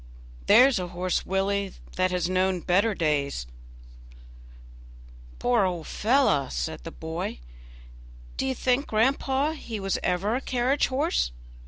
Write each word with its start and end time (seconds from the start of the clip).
"There's 0.47 0.79
a 0.79 0.87
horse, 0.87 1.27
Willie, 1.27 1.73
that 1.95 2.09
has 2.09 2.27
known 2.27 2.61
better 2.61 2.95
days." 2.95 3.45
"Poor 5.37 5.63
old 5.63 5.85
fellow!" 5.85 6.49
said 6.49 6.83
the 6.83 6.91
boy, 6.91 7.37
"do 8.35 8.47
you 8.47 8.55
think, 8.55 8.87
grandpapa, 8.87 9.53
he 9.53 9.79
was 9.79 9.99
ever 10.01 10.33
a 10.35 10.41
carriage 10.41 10.87
horse?" 10.87 11.31